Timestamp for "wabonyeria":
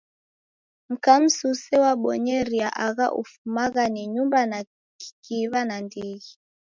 1.83-2.67